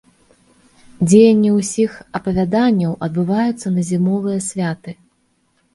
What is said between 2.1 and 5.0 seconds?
апавяданняў адбываецца на зімовыя святы.